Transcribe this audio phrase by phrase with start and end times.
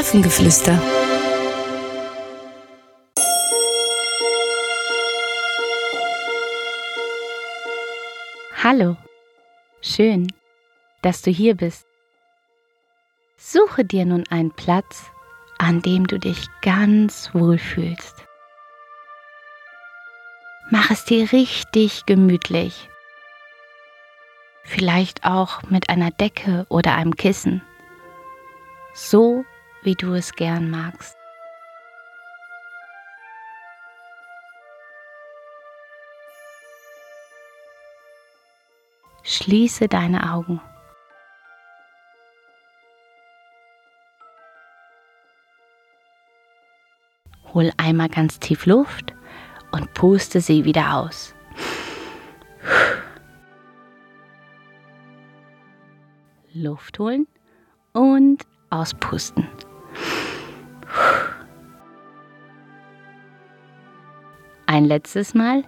[0.00, 0.80] Hafengeflüster.
[8.64, 8.96] Hallo,
[9.82, 10.32] schön,
[11.02, 11.84] dass du hier bist.
[13.36, 15.10] Suche dir nun einen Platz,
[15.58, 18.24] an dem du dich ganz wohl fühlst.
[20.70, 22.88] Mach es dir richtig gemütlich.
[24.64, 27.60] Vielleicht auch mit einer Decke oder einem Kissen.
[28.94, 29.44] So
[29.82, 31.16] wie du es gern magst.
[39.22, 40.60] Schließe deine Augen.
[47.52, 49.14] Hol einmal ganz tief Luft
[49.72, 51.34] und puste sie wieder aus.
[56.52, 57.26] Luft holen
[57.92, 59.48] und auspusten.
[64.80, 65.64] Ein letztes Mal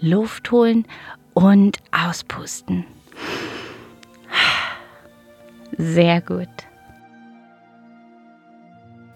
[0.00, 0.84] Luft holen
[1.32, 2.84] und auspusten.
[5.78, 6.46] Sehr gut.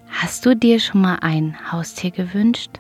[0.09, 2.71] Hast du dir schon mal ein Haustier gewünscht?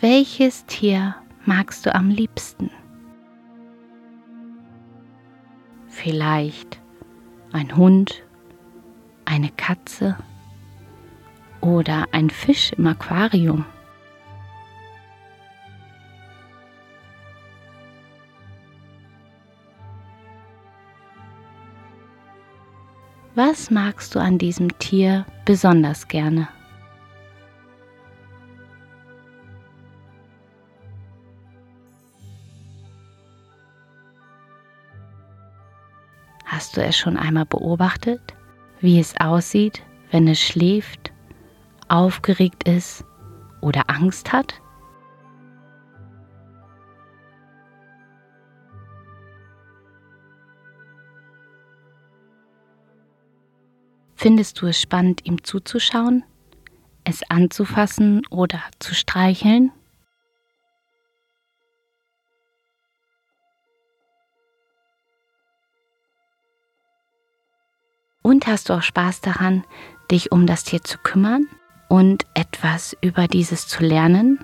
[0.00, 2.70] Welches Tier magst du am liebsten?
[5.88, 6.80] Vielleicht
[7.50, 8.22] ein Hund,
[9.24, 10.16] eine Katze
[11.62, 13.64] oder ein Fisch im Aquarium.
[23.34, 26.48] Was magst du an diesem Tier besonders gerne?
[36.44, 38.20] Hast du es schon einmal beobachtet,
[38.80, 41.11] wie es aussieht, wenn es schläft,
[41.92, 43.04] aufgeregt ist
[43.60, 44.54] oder Angst hat?
[54.14, 56.24] Findest du es spannend, ihm zuzuschauen,
[57.04, 59.70] es anzufassen oder zu streicheln?
[68.22, 69.64] Und hast du auch Spaß daran,
[70.10, 71.48] dich um das Tier zu kümmern
[71.92, 74.42] und etwas über dieses zu lernen?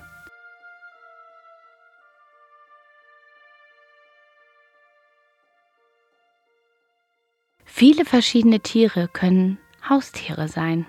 [7.65, 9.57] Viele verschiedene Tiere können
[9.89, 10.85] Haustiere sein.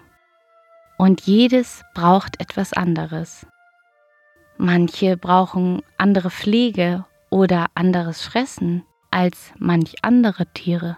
[0.97, 3.47] Und jedes braucht etwas anderes.
[4.57, 10.97] Manche brauchen andere Pflege oder anderes Fressen als manch andere Tiere.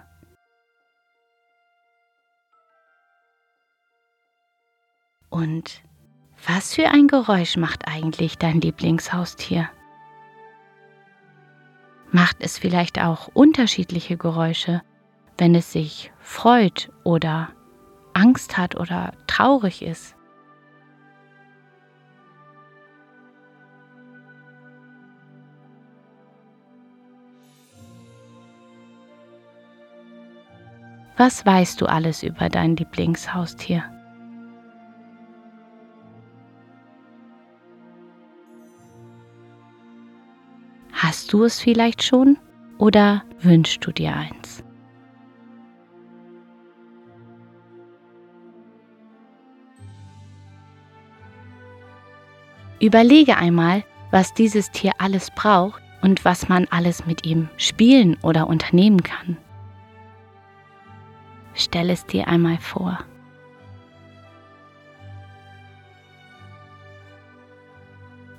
[5.32, 5.82] Und
[6.46, 9.70] was für ein Geräusch macht eigentlich dein Lieblingshaustier?
[12.12, 14.82] Macht es vielleicht auch unterschiedliche Geräusche,
[15.38, 17.50] wenn es sich freut oder
[18.14, 20.16] Angst hat oder traurig ist?
[31.16, 34.01] Was weißt du alles über dein Lieblingshaustier?
[41.12, 42.38] Hast du es vielleicht schon
[42.78, 44.64] oder wünschst du dir eins?
[52.80, 58.48] Überlege einmal, was dieses Tier alles braucht und was man alles mit ihm spielen oder
[58.48, 59.36] unternehmen kann.
[61.56, 63.00] Stell es dir einmal vor.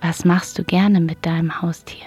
[0.00, 2.06] Was machst du gerne mit deinem Haustier?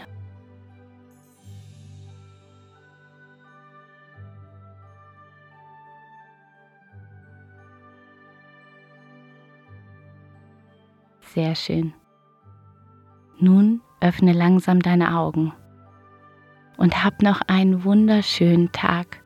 [11.36, 11.94] Sehr schön.
[13.38, 15.52] Nun öffne langsam deine Augen
[16.78, 19.22] und hab noch einen wunderschönen Tag.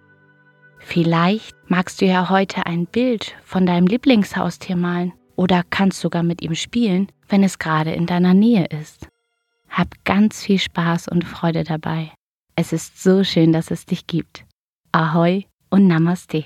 [0.79, 6.41] Vielleicht magst du ja heute ein Bild von deinem Lieblingshaustier malen oder kannst sogar mit
[6.41, 9.07] ihm spielen, wenn es gerade in deiner Nähe ist.
[9.69, 12.11] Hab ganz viel Spaß und Freude dabei.
[12.55, 14.45] Es ist so schön, dass es dich gibt.
[14.91, 16.45] Ahoi und Namaste.